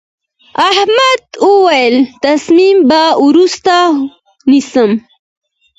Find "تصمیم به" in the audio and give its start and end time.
2.23-3.01